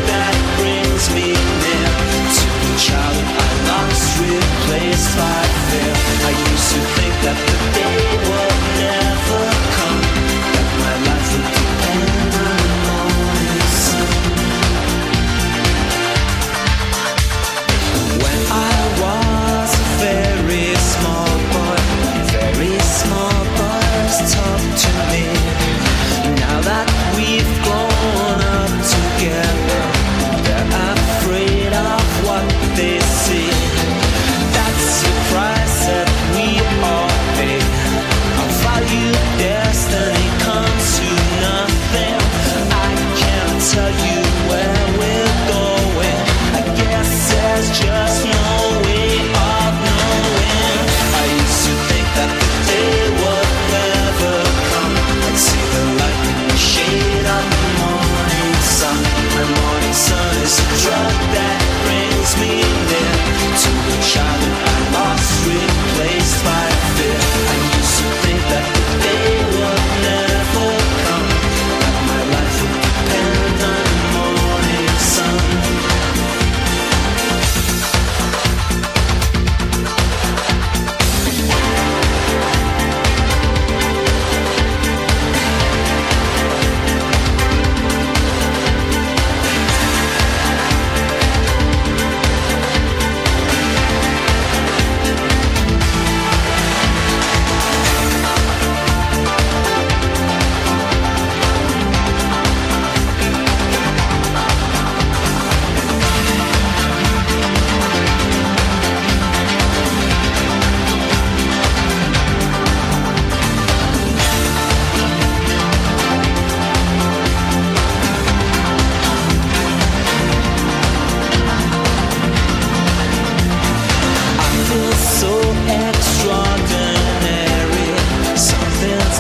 that. 0.08 0.57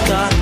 voltar 0.08 0.37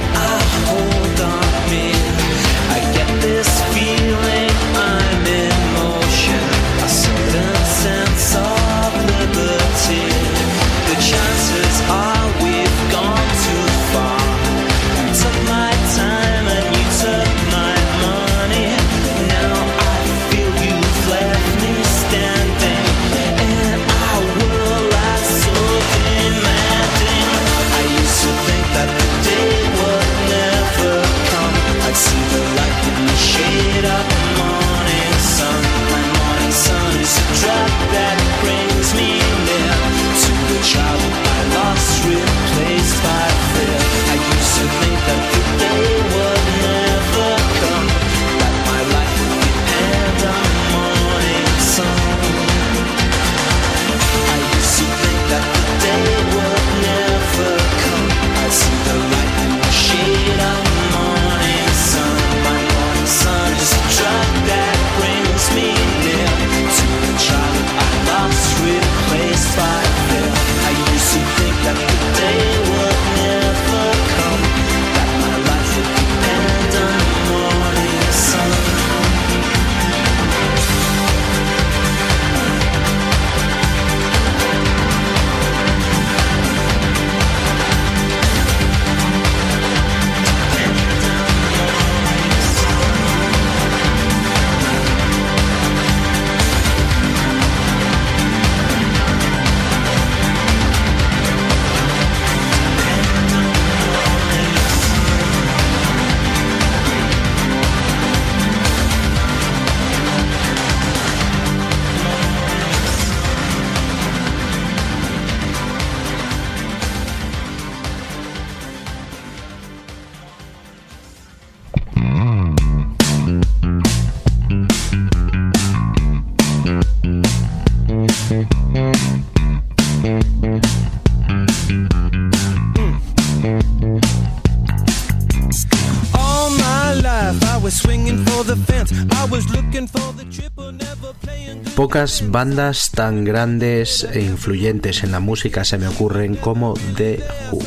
Pocas 141.77 142.31
bandas 142.31 142.91
tan 142.91 143.25
grandes 143.25 144.03
e 144.03 144.23
influyentes 144.23 145.05
en 145.05 145.13
la 145.13 145.21
música 145.21 145.63
se 145.63 145.77
me 145.77 145.87
ocurren 145.87 146.35
como 146.35 146.73
The 146.97 147.23
Who. 147.53 147.61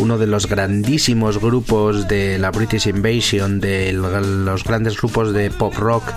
Uno 0.00 0.18
de 0.18 0.26
los 0.26 0.48
grandísimos 0.48 1.38
grupos 1.40 2.08
de 2.08 2.40
la 2.40 2.50
British 2.50 2.88
Invasion, 2.88 3.60
de 3.60 3.92
los 3.92 4.64
grandes 4.64 4.96
grupos 4.96 5.32
de 5.32 5.48
pop 5.52 5.74
rock 5.74 6.12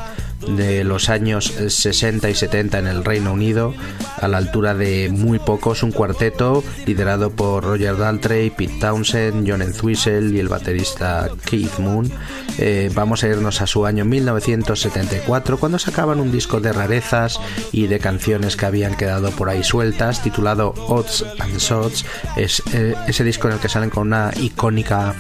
de 0.47 0.83
los 0.83 1.09
años 1.09 1.53
60 1.67 2.29
y 2.29 2.35
70 2.35 2.79
en 2.79 2.87
el 2.87 3.03
Reino 3.03 3.33
Unido, 3.33 3.73
a 4.19 4.27
la 4.27 4.37
altura 4.37 4.73
de 4.73 5.09
muy 5.09 5.39
pocos, 5.39 5.83
un 5.83 5.91
cuarteto 5.91 6.63
liderado 6.85 7.31
por 7.31 7.63
Roger 7.63 7.97
Daltrey, 7.97 8.49
Pete 8.49 8.79
Townsend, 8.79 9.49
John 9.49 9.61
Entwistle 9.61 10.35
y 10.35 10.39
el 10.39 10.49
baterista 10.49 11.29
Keith 11.45 11.79
Moon. 11.79 12.11
Eh, 12.57 12.91
vamos 12.93 13.23
a 13.23 13.27
irnos 13.27 13.61
a 13.61 13.67
su 13.67 13.85
año 13.85 14.05
1974, 14.05 15.57
cuando 15.57 15.79
sacaban 15.79 16.19
un 16.19 16.31
disco 16.31 16.59
de 16.59 16.73
rarezas 16.73 17.39
y 17.71 17.87
de 17.87 17.99
canciones 17.99 18.55
que 18.55 18.65
habían 18.65 18.95
quedado 18.95 19.31
por 19.31 19.49
ahí 19.49 19.63
sueltas, 19.63 20.21
titulado 20.21 20.73
Odds 20.87 21.25
and 21.39 21.59
Sods. 21.59 22.05
Es 22.35 22.61
eh, 22.73 22.95
ese 23.07 23.23
disco 23.23 23.47
en 23.47 23.55
el 23.55 23.59
que 23.59 23.69
salen 23.69 23.89
con 23.89 24.07
una 24.07 24.31
icónica 24.39 25.15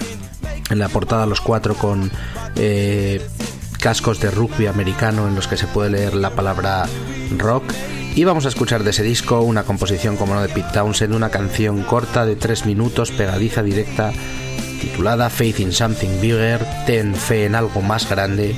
en 0.69 0.79
la 0.79 0.89
portada 0.89 1.25
los 1.25 1.41
cuatro 1.41 1.75
con 1.75 2.11
eh, 2.55 3.21
cascos 3.83 4.21
de 4.21 4.31
rugby 4.31 4.67
americano 4.67 5.27
en 5.27 5.35
los 5.35 5.49
que 5.49 5.57
se 5.57 5.67
puede 5.67 5.89
leer 5.89 6.13
la 6.13 6.29
palabra 6.29 6.85
rock. 7.37 7.65
Y 8.15 8.23
vamos 8.23 8.45
a 8.45 8.47
escuchar 8.47 8.81
de 8.85 8.91
ese 8.91 9.03
disco 9.03 9.41
una 9.41 9.63
composición 9.63 10.15
como 10.15 10.33
no 10.33 10.41
de 10.41 10.47
Pete 10.47 10.69
Townsend, 10.71 11.13
una 11.13 11.29
canción 11.29 11.83
corta 11.83 12.25
de 12.25 12.37
tres 12.37 12.65
minutos, 12.65 13.11
pegadiza, 13.11 13.61
directa, 13.61 14.13
titulada 14.79 15.29
Faith 15.29 15.59
in 15.59 15.73
Something 15.73 16.21
Bigger, 16.21 16.65
Ten 16.85 17.13
fe 17.13 17.43
en 17.43 17.55
algo 17.55 17.81
más 17.81 18.09
grande. 18.09 18.55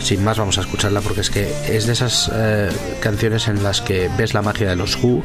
Sin 0.00 0.22
más 0.22 0.38
vamos 0.38 0.56
a 0.56 0.60
escucharla 0.60 1.00
porque 1.00 1.22
es 1.22 1.30
que 1.30 1.52
es 1.68 1.88
de 1.88 1.92
esas 1.92 2.30
eh, 2.32 2.70
canciones 3.00 3.48
en 3.48 3.64
las 3.64 3.80
que 3.80 4.08
ves 4.16 4.34
la 4.34 4.42
magia 4.42 4.68
de 4.68 4.76
los 4.76 5.02
Who, 5.02 5.24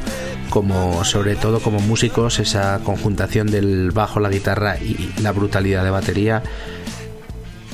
como 0.50 1.04
sobre 1.04 1.36
todo 1.36 1.60
como 1.60 1.78
músicos, 1.78 2.40
esa 2.40 2.80
conjuntación 2.82 3.46
del 3.46 3.92
bajo, 3.92 4.18
la 4.18 4.28
guitarra 4.28 4.76
y 4.76 5.12
la 5.22 5.30
brutalidad 5.30 5.84
de 5.84 5.90
batería 5.90 6.42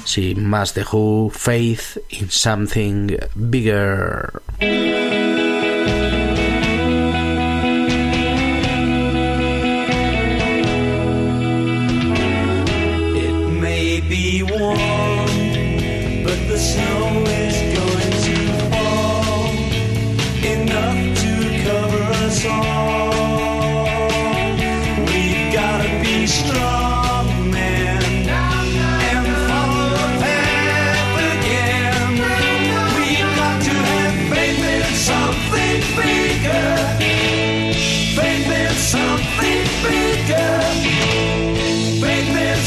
sin 0.04 0.46
más 0.46 0.74
de 0.74 0.84
Who, 0.84 1.30
Faith 1.30 1.98
in 2.10 2.30
Something 2.30 3.16
Bigger. 3.34 4.42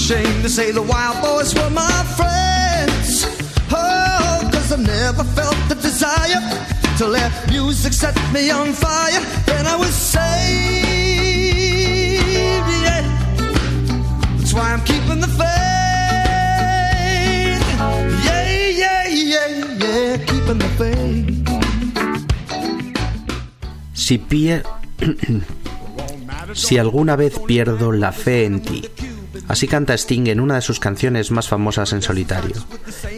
ashamed 0.10 0.42
to 0.42 0.50
say 0.50 0.72
the 0.72 0.82
wild 0.82 1.22
boys 1.22 1.54
were 1.54 1.70
my 1.70 2.04
friends. 2.18 3.26
Oh, 3.72 4.50
cause 4.52 4.72
I've 4.72 4.80
never 4.80 5.24
felt 5.24 5.56
the 5.70 5.76
desire 5.76 6.42
to 6.98 7.08
let 7.08 7.32
music 7.50 7.94
set 7.94 8.16
me 8.34 8.50
on 8.50 8.74
fire. 8.74 9.22
Then 9.46 9.68
I 9.68 9.76
was 9.76 9.94
saved, 9.94 10.26
yeah. 12.86 13.04
That's 14.38 14.54
why 14.54 14.74
I'm 14.74 14.84
keeping 14.84 15.20
the 15.22 15.28
faith. 15.28 15.50
Yeah, 18.26 18.50
yeah, 18.84 19.08
yeah, 19.08 19.48
yeah, 19.84 20.18
keeping 20.26 20.58
the 20.58 20.70
faith. 20.80 21.28
Si 23.94 24.18
pie... 24.18 24.64
si 26.56 26.80
alguna 26.80 27.16
vez 27.16 27.38
pierdo 27.46 27.92
la 27.92 28.12
fe 28.12 28.46
en 28.46 28.62
ti. 28.62 28.90
Así 29.50 29.68
canta 29.68 29.96
Sting 29.96 30.28
en 30.28 30.40
una 30.40 30.56
de 30.56 30.62
sus 30.62 30.80
canciones 30.80 31.32
más 31.32 31.48
famosas 31.50 31.92
en 31.92 32.04
solitario, 32.04 32.56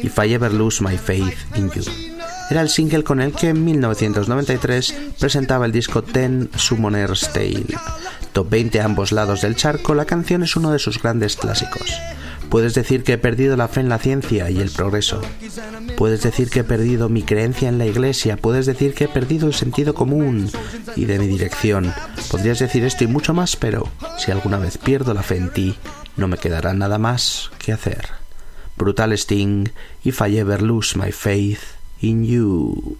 If 0.01 0.17
I 0.17 0.33
Ever 0.33 0.53
Lose 0.53 0.81
My 0.81 0.97
Faith 0.97 1.35
in 1.55 1.69
You. 1.69 1.83
era 2.49 2.61
el 2.61 2.69
single 2.69 3.03
con 3.03 3.19
el 3.19 3.33
que 3.33 3.49
en 3.49 3.63
1993 3.65 4.95
presentaba 5.19 5.65
el 5.65 5.73
disco 5.73 6.01
Ten 6.01 6.49
Summoner's 6.55 7.33
Tale. 7.33 7.65
Top 8.31 8.49
20 8.49 8.79
a 8.79 8.85
ambos 8.85 9.11
lados 9.11 9.41
del 9.41 9.57
charco, 9.57 9.93
la 9.93 10.05
canción 10.05 10.41
es 10.41 10.55
uno 10.55 10.71
de 10.71 10.79
sus 10.79 11.01
grandes 11.01 11.35
clásicos. 11.35 11.99
Puedes 12.49 12.73
decir 12.73 13.03
que 13.03 13.13
he 13.13 13.17
perdido 13.17 13.55
la 13.55 13.69
fe 13.69 13.79
en 13.79 13.87
la 13.87 13.97
ciencia 13.97 14.49
y 14.49 14.59
el 14.59 14.69
progreso. 14.69 15.21
Puedes 15.97 16.21
decir 16.21 16.49
que 16.49 16.59
he 16.59 16.63
perdido 16.65 17.07
mi 17.07 17.23
creencia 17.23 17.69
en 17.69 17.77
la 17.77 17.85
iglesia. 17.85 18.35
Puedes 18.35 18.65
decir 18.65 18.93
que 18.93 19.05
he 19.05 19.07
perdido 19.07 19.47
el 19.47 19.53
sentido 19.53 19.93
común 19.93 20.49
y 20.97 21.05
de 21.05 21.17
mi 21.17 21.27
dirección. 21.27 21.93
Podrías 22.29 22.59
decir 22.59 22.83
esto 22.83 23.05
y 23.05 23.07
mucho 23.07 23.33
más, 23.33 23.55
pero 23.55 23.89
si 24.17 24.31
alguna 24.31 24.57
vez 24.57 24.77
pierdo 24.77 25.13
la 25.13 25.23
fe 25.23 25.37
en 25.37 25.53
ti, 25.53 25.77
no 26.21 26.27
me 26.27 26.37
quedará 26.37 26.73
nada 26.73 26.99
más 26.99 27.49
que 27.57 27.73
hacer. 27.73 28.09
Brutal 28.77 29.11
Sting, 29.13 29.69
If 30.03 30.21
I 30.21 30.37
Ever 30.37 30.61
Lose 30.61 30.95
My 30.95 31.11
Faith 31.11 31.63
in 31.99 32.23
You. 32.23 32.97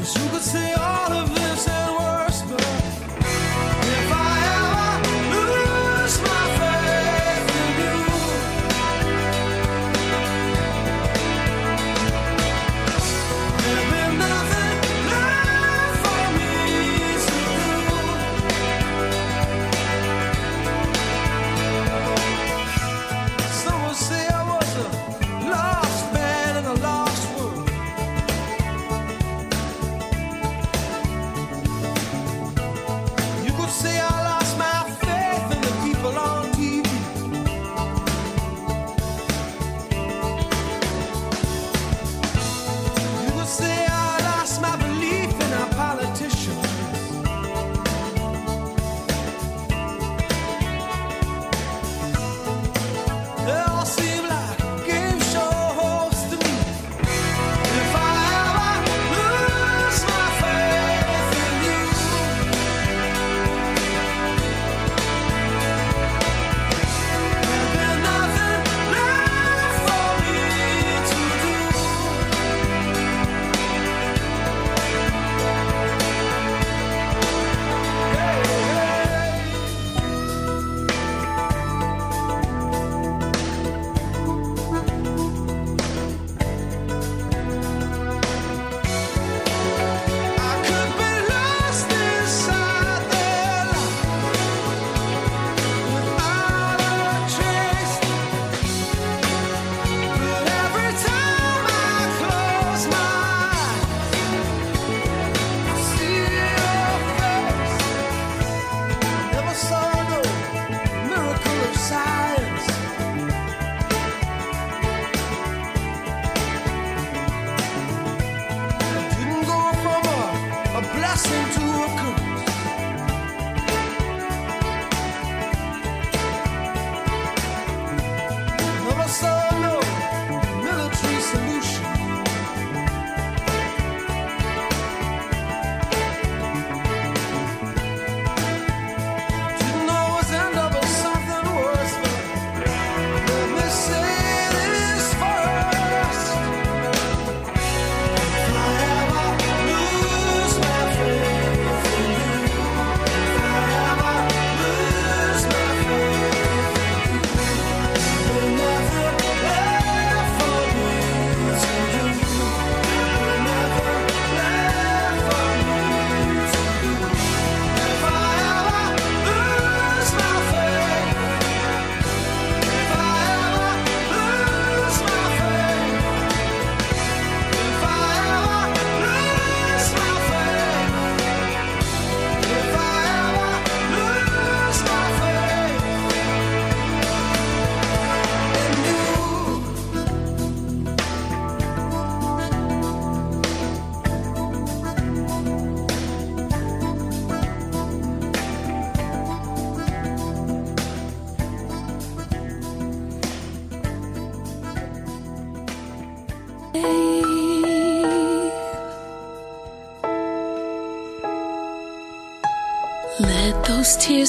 Yes, 0.00 0.16
you 0.16 0.30
could 0.30 0.40
say 0.40 0.89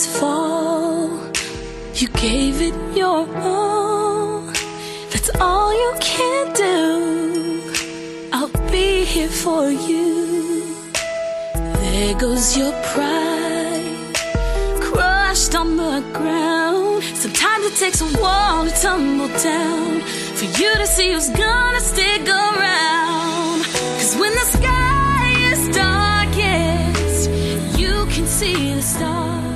tears 0.02 0.20
fall. 0.20 1.10
You 1.96 2.08
gave 2.10 2.62
it 2.62 2.76
your 2.96 3.28
all. 3.38 4.42
That's 5.12 5.30
all 5.40 5.74
you 5.74 5.94
can 6.00 6.54
do. 6.54 8.30
I'll 8.34 8.72
be 8.72 9.06
here 9.06 9.30
for 9.30 9.70
you. 9.70 10.76
There 11.54 12.16
goes 12.20 12.58
your 12.58 12.74
pride, 12.94 14.16
crushed 14.82 15.56
on 15.56 15.78
the 15.78 16.04
ground. 16.14 17.04
Sometimes 17.16 17.66
it 17.66 17.76
takes 17.78 18.02
a 18.02 18.22
wall 18.22 18.66
to 18.66 18.72
tumble 18.82 19.28
down 19.40 20.02
for 20.38 20.46
you 20.46 20.76
to 20.78 20.88
see 20.88 21.12
who's 21.14 21.30
gonna 21.30 21.82
stick 21.82 22.28
around. 22.28 23.64
Cause 24.00 24.16
when 24.16 24.34
the 24.34 24.48
sky 24.58 25.34
is 25.52 25.76
darkest, 25.76 27.30
you 27.80 28.06
can 28.08 28.26
see 28.26 28.74
the 28.76 28.82
stars. 28.82 29.51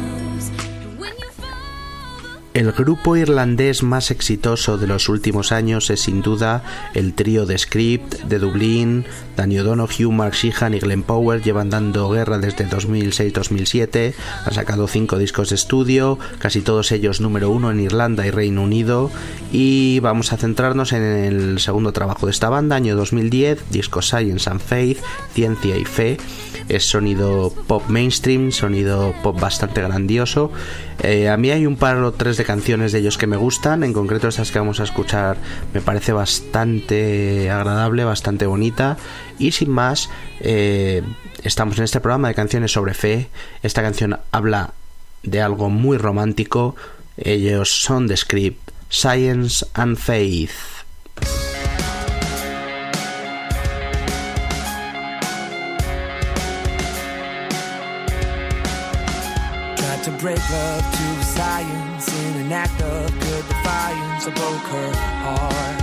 El 2.66 2.72
grupo 2.72 3.16
irlandés 3.16 3.84
más 3.84 4.10
exitoso 4.10 4.80
de 4.80 4.88
los 4.88 5.08
últimos 5.08 5.52
años 5.52 5.92
es 5.92 6.00
sin 6.00 6.24
duda 6.24 6.64
el 6.96 7.14
trío 7.14 7.46
de 7.46 7.60
Script 7.60 8.24
de 8.24 8.40
Dublín. 8.40 9.06
Danny 9.38 9.60
O'Donoghue, 9.60 10.12
Mark 10.12 10.34
Sheehan 10.34 10.74
y 10.74 10.80
Glenn 10.80 11.04
Power 11.04 11.44
llevan 11.44 11.70
dando 11.70 12.10
guerra 12.10 12.40
desde 12.40 12.68
2006-2007. 12.68 14.16
Han 14.48 14.54
sacado 14.54 14.88
cinco 14.88 15.20
discos 15.20 15.50
de 15.50 15.56
estudio, 15.56 16.18
casi 16.40 16.62
todos 16.62 16.92
ellos 16.92 17.22
número 17.22 17.52
uno 17.52 17.70
en 17.70 17.82
Irlanda 17.82 18.26
y 18.26 18.32
Reino 18.32 18.64
Unido. 18.64 19.12
Y 19.52 20.00
vamos 20.00 20.34
a 20.34 20.38
centrarnos 20.38 20.92
en 20.92 21.04
el 21.04 21.60
segundo 21.60 21.94
trabajo 21.94 22.26
de 22.26 22.32
esta 22.32 22.50
banda, 22.50 22.78
año 22.78 22.96
2010, 22.96 23.70
disco 23.70 24.02
Science 24.02 24.50
and 24.50 24.60
Faith, 24.60 24.98
Ciencia 25.36 25.78
y 25.78 25.86
Fe. 25.86 26.18
Es 26.68 26.86
sonido 26.86 27.54
pop 27.68 27.84
mainstream, 27.90 28.52
sonido 28.52 29.14
pop 29.22 29.40
bastante 29.40 29.82
grandioso. 29.82 30.52
Eh, 31.02 31.30
a 31.30 31.38
mí 31.38 31.52
hay 31.52 31.66
un 31.66 31.76
par 31.76 31.98
o 31.98 32.14
tres 32.14 32.38
de 32.38 32.46
canciones 32.46 32.92
de 32.92 33.00
ellos 33.00 33.18
que 33.18 33.28
me 33.28 33.38
gustan, 33.38 33.84
en 33.84 33.94
concreto 33.94 34.28
estas 34.28 34.52
que 34.52 34.60
vamos 34.60 34.80
a 34.80 34.84
escuchar 34.84 35.38
me 35.74 35.82
parece 35.82 36.14
bastante 36.14 37.50
agradable, 37.52 38.04
bastante 38.04 38.46
bonita. 38.46 38.98
Y 39.38 39.52
sin 39.52 39.70
más, 39.72 40.10
eh, 40.40 41.04
estamos 41.44 41.78
en 41.78 41.84
este 41.84 42.00
programa 42.00 42.30
de 42.30 42.36
canciones 42.36 42.72
sobre 42.72 42.94
fe. 42.94 43.30
Esta 43.62 43.82
canción 43.82 44.20
habla 44.32 44.74
de 45.24 45.42
algo 45.42 45.70
muy 45.70 45.98
romántico. 45.98 46.76
Ellos 47.18 47.70
son 47.70 48.08
de 48.08 48.18
Script, 48.18 48.72
Science 48.90 49.66
and 49.74 49.98
Faith. 49.98 50.52
Break 60.26 60.50
love 60.50 60.82
to 60.82 61.24
science 61.24 62.08
in 62.12 62.42
an 62.42 62.52
act 62.52 62.82
of 62.82 63.12
good 63.20 63.46
defiance. 63.48 64.26
I 64.26 64.32
broke 64.34 64.68
her 64.76 64.92
heart. 65.24 65.82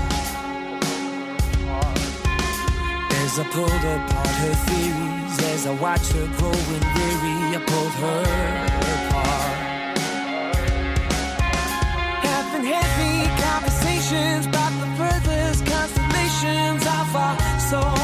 As 3.23 3.39
I 3.39 3.45
pulled 3.55 3.85
apart 3.95 4.35
her 4.43 4.55
theories, 4.67 5.37
as 5.53 5.67
I 5.69 5.75
watched 5.81 6.11
her 6.15 6.27
growing 6.39 6.85
weary, 6.97 7.39
I 7.55 7.63
pulled 7.71 7.95
her 8.03 8.23
apart. 8.95 9.59
Having 12.27 12.65
heavy 12.75 13.17
conversations 13.47 14.47
about 14.47 14.73
the 14.83 14.89
furthest 14.99 15.65
constellations 15.67 16.83
of 16.99 17.15
our 17.15 17.61
souls. 17.71 18.02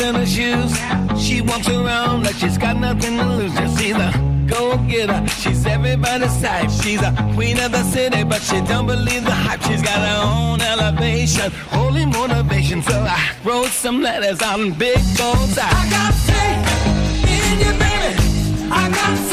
In 0.00 0.14
her 0.14 0.26
shoes. 0.26 0.72
She 1.20 1.40
walks 1.40 1.68
around 1.68 2.24
like 2.24 2.36
she's 2.36 2.58
got 2.58 2.76
nothing 2.76 3.16
to 3.18 3.24
lose. 3.24 3.54
Just 3.54 3.76
see 3.78 3.92
the 3.92 4.10
go 4.46 4.76
getter. 4.88 5.26
She's 5.28 5.66
everybody's 5.66 6.40
type. 6.40 6.70
She's 6.70 7.02
a 7.02 7.12
queen 7.34 7.58
of 7.58 7.72
the 7.72 7.82
city, 7.84 8.24
but 8.24 8.40
she 8.42 8.60
don't 8.62 8.86
believe 8.86 9.24
the 9.24 9.30
hype. 9.46 9.62
She's 9.62 9.82
got 9.82 9.98
her 10.08 10.20
own 10.24 10.60
elevation, 10.60 11.50
holy 11.70 12.06
motivation. 12.06 12.82
So 12.82 12.96
I 12.98 13.32
wrote 13.44 13.68
some 13.68 14.00
letters 14.00 14.40
on 14.42 14.72
big. 14.72 14.98
I, 14.98 15.58
I 15.60 15.90
got 15.96 16.14
faith 16.28 16.62
in 17.34 17.58
you, 17.64 17.72
baby. 17.78 18.70
I 18.70 18.88
got 18.90 19.25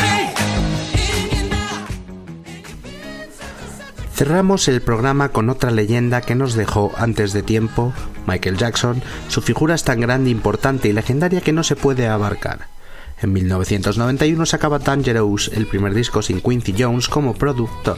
Cerramos 4.15 4.67
el 4.67 4.81
programa 4.81 5.29
con 5.29 5.49
otra 5.49 5.71
leyenda 5.71 6.21
que 6.21 6.35
nos 6.35 6.53
dejó 6.53 6.91
antes 6.97 7.33
de 7.33 7.41
tiempo, 7.41 7.93
Michael 8.27 8.57
Jackson. 8.57 9.01
Su 9.27 9.41
figura 9.41 9.73
es 9.73 9.83
tan 9.83 10.01
grande, 10.01 10.29
importante 10.29 10.87
y 10.87 10.93
legendaria 10.93 11.41
que 11.41 11.51
no 11.51 11.63
se 11.63 11.75
puede 11.75 12.07
abarcar. 12.07 12.67
En 13.23 13.33
1991 13.33 14.45
sacaba 14.45 14.77
Dangerous, 14.77 15.49
el 15.55 15.65
primer 15.65 15.95
disco 15.95 16.21
sin 16.21 16.41
Quincy 16.41 16.75
Jones 16.77 17.07
como 17.07 17.33
productor. 17.33 17.97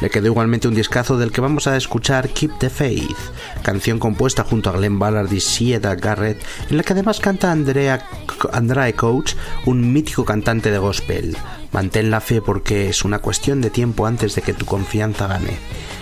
Le 0.00 0.10
quedó 0.10 0.26
igualmente 0.26 0.68
un 0.68 0.74
discazo 0.74 1.18
del 1.18 1.32
que 1.32 1.40
vamos 1.40 1.66
a 1.66 1.76
escuchar 1.76 2.28
Keep 2.28 2.58
the 2.58 2.70
Faith, 2.70 3.16
canción 3.62 3.98
compuesta 3.98 4.44
junto 4.44 4.70
a 4.70 4.74
Glenn 4.74 4.98
Ballard 4.98 5.32
y 5.32 5.40
Sieda 5.40 5.96
Garrett, 5.96 6.40
en 6.70 6.76
la 6.76 6.84
que 6.84 6.92
además 6.92 7.18
canta 7.18 7.50
Andrea, 7.50 8.06
Andrae 8.52 8.94
Coach, 8.94 9.34
un 9.66 9.92
mítico 9.92 10.24
cantante 10.24 10.70
de 10.70 10.78
gospel. 10.78 11.36
Mantén 11.72 12.10
la 12.10 12.20
fe 12.20 12.40
porque 12.40 12.88
es 12.88 13.04
una 13.04 13.18
cuestión 13.18 13.60
de 13.60 13.70
tiempo 13.70 14.06
antes 14.06 14.34
de 14.34 14.42
que 14.42 14.54
tu 14.54 14.66
confianza 14.66 15.26
gane. 15.26 15.58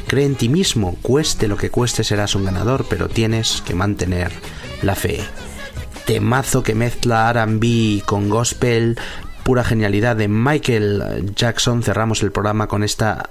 Cree 0.07 0.27
en 0.27 0.37
ti 0.37 0.49
mismo, 0.49 0.97
cueste 1.03 1.49
lo 1.49 1.57
que 1.57 1.71
cueste 1.71 2.05
serás 2.05 2.35
un 2.35 2.45
ganador, 2.45 2.85
pero 2.89 3.09
tienes 3.09 3.63
que 3.67 3.75
mantener 3.75 4.31
la 4.83 4.95
fe. 4.95 5.21
Temazo 6.05 6.63
que 6.63 6.75
mezcla 6.75 7.33
RB 7.33 8.05
con 8.05 8.29
gospel, 8.29 8.97
pura 9.43 9.65
genialidad 9.65 10.15
de 10.15 10.29
Michael 10.29 11.33
Jackson. 11.35 11.83
Cerramos 11.83 12.23
el 12.23 12.31
programa 12.31 12.69
con 12.69 12.85
esta 12.85 13.31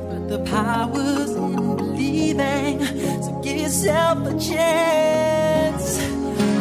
the 0.31 0.39
power's 0.45 1.31
in 1.31 1.75
believing. 1.75 2.79
So 3.21 3.41
give 3.43 3.57
yourself 3.57 4.25
a 4.25 4.39
chance, 4.39 5.97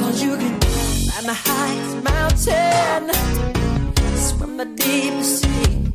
cause 0.00 0.20
you 0.20 0.36
can 0.36 0.58
climb 0.58 1.26
the 1.26 1.34
highest 1.34 1.96
mountain 2.02 3.10
swim 4.16 4.56
the 4.56 4.64
deepest 4.64 5.42
sea. 5.44 5.89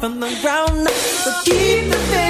From 0.00 0.18
the 0.18 0.34
ground. 0.40 0.88
So 0.88 1.30
keep 1.44 1.90
the 1.90 1.98
faith, 2.10 2.29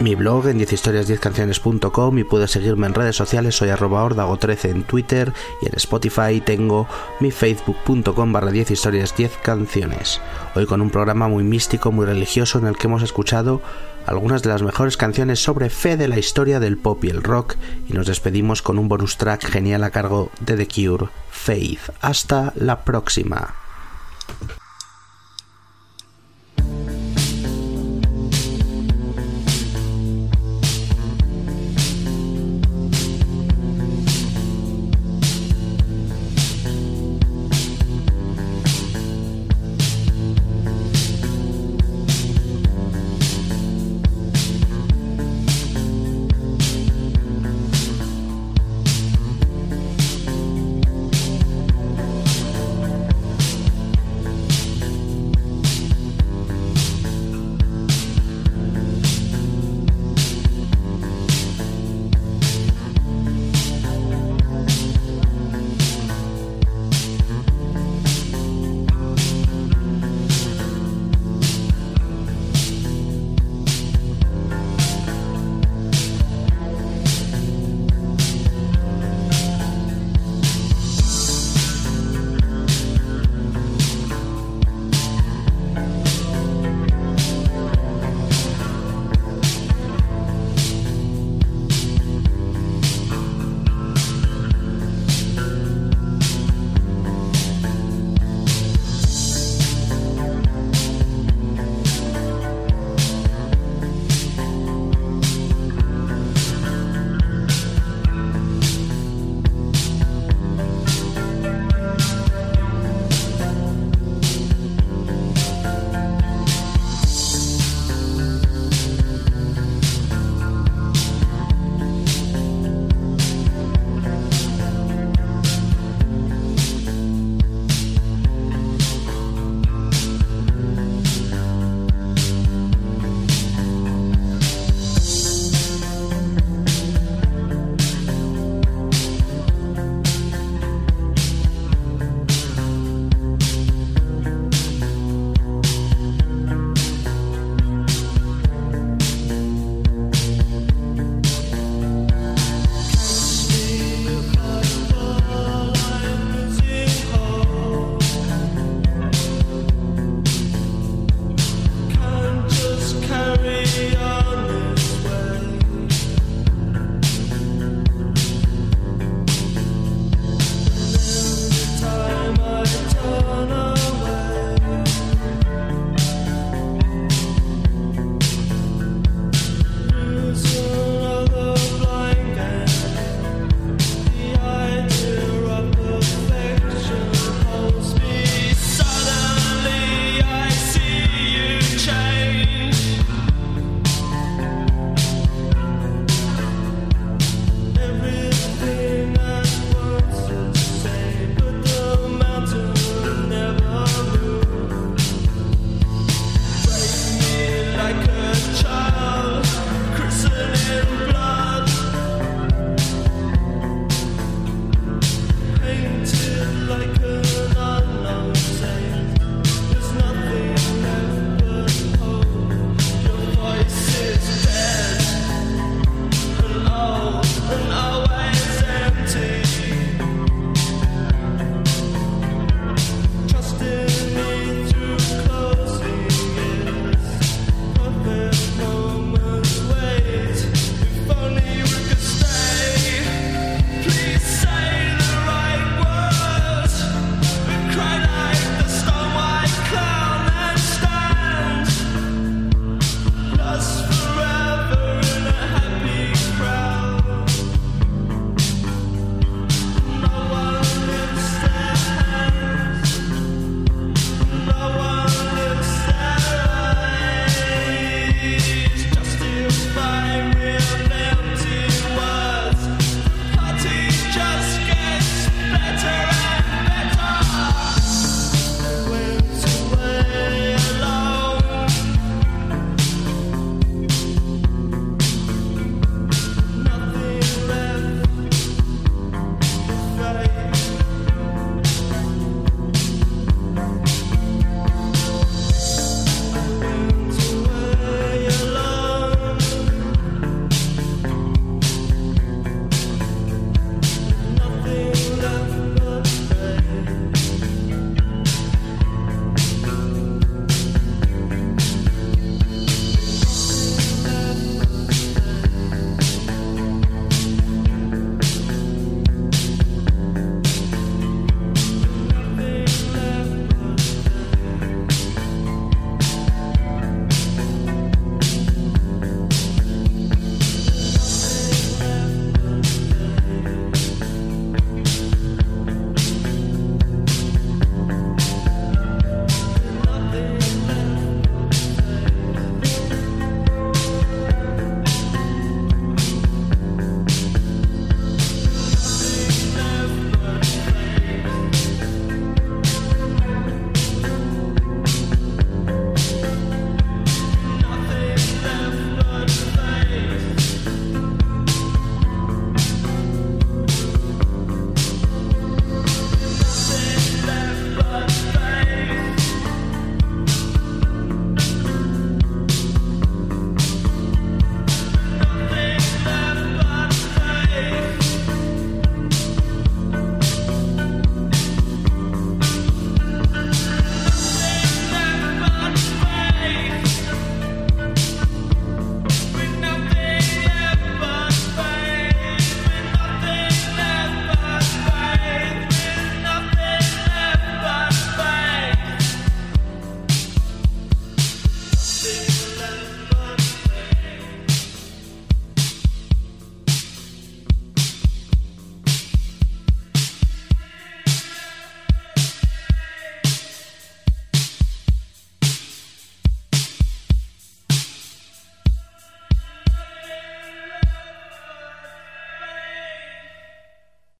mi 0.00 0.14
blog 0.14 0.48
en 0.48 0.58
10historias10canciones.com 0.58 2.18
y 2.18 2.24
puedes 2.24 2.50
seguirme 2.50 2.86
en 2.86 2.94
redes 2.94 3.16
sociales, 3.16 3.54
soy 3.56 3.68
arroba 3.68 4.08
ordago13 4.08 4.70
en 4.70 4.82
Twitter 4.84 5.32
y 5.60 5.66
en 5.66 5.74
Spotify 5.76 6.40
tengo 6.40 6.88
mi 7.20 7.30
facebook.com 7.30 8.32
barra 8.32 8.50
10 8.50 8.70
historias 8.70 9.14
10 9.16 9.38
canciones. 9.42 10.20
Hoy 10.54 10.66
con 10.66 10.80
un 10.80 10.90
programa 10.90 11.28
muy 11.28 11.44
místico, 11.44 11.92
muy 11.92 12.06
religioso 12.06 12.58
en 12.58 12.66
el 12.66 12.76
que 12.76 12.86
hemos 12.86 13.02
escuchado 13.02 13.60
algunas 14.06 14.42
de 14.42 14.48
las 14.48 14.62
mejores 14.62 14.96
canciones 14.96 15.42
sobre 15.42 15.68
fe 15.68 15.96
de 15.98 16.08
la 16.08 16.18
historia 16.18 16.60
del 16.60 16.78
pop 16.78 17.04
y 17.04 17.10
el 17.10 17.22
rock 17.22 17.56
y 17.88 17.92
nos 17.92 18.06
despedimos 18.06 18.62
con 18.62 18.78
un 18.78 18.88
bonus 18.88 19.18
track 19.18 19.44
genial 19.44 19.84
a 19.84 19.90
cargo 19.90 20.30
de 20.40 20.56
The 20.56 20.66
Cure, 20.66 21.08
Faith. 21.30 21.90
Hasta 22.00 22.54
la 22.56 22.84
próxima. 22.84 23.54